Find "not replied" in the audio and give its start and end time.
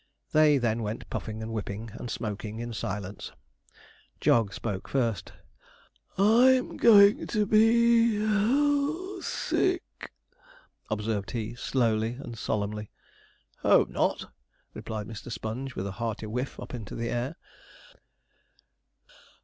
13.89-15.05